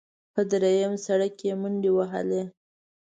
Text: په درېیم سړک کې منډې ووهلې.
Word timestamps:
په 0.33 0.41
درېیم 0.51 0.93
سړک 1.05 1.31
کې 1.39 1.51
منډې 1.61 1.89
ووهلې. 1.93 2.43